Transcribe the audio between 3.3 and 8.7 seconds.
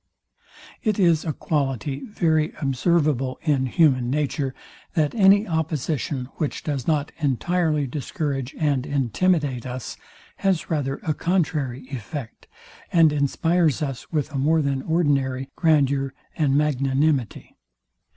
in human nature, that any opposition, which does not entirely discourage